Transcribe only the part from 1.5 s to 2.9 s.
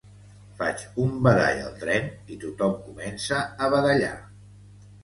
al tren i tothom